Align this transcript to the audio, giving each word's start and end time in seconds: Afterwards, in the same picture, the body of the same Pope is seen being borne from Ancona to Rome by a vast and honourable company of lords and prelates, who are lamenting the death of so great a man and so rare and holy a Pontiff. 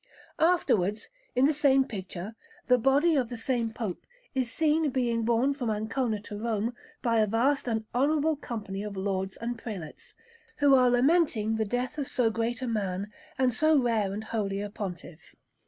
Afterwards, 0.39 1.09
in 1.35 1.45
the 1.45 1.53
same 1.53 1.85
picture, 1.85 2.33
the 2.67 2.79
body 2.79 3.15
of 3.15 3.29
the 3.29 3.37
same 3.37 3.71
Pope 3.71 4.07
is 4.33 4.49
seen 4.49 4.89
being 4.89 5.25
borne 5.25 5.53
from 5.53 5.69
Ancona 5.69 6.19
to 6.21 6.41
Rome 6.43 6.73
by 7.03 7.19
a 7.19 7.27
vast 7.27 7.67
and 7.67 7.85
honourable 7.93 8.35
company 8.35 8.81
of 8.81 8.97
lords 8.97 9.37
and 9.37 9.59
prelates, 9.59 10.15
who 10.57 10.73
are 10.73 10.89
lamenting 10.89 11.57
the 11.57 11.65
death 11.65 11.99
of 11.99 12.07
so 12.07 12.31
great 12.31 12.63
a 12.63 12.67
man 12.67 13.13
and 13.37 13.53
so 13.53 13.77
rare 13.79 14.11
and 14.11 14.23
holy 14.23 14.59
a 14.59 14.71
Pontiff. 14.71 15.35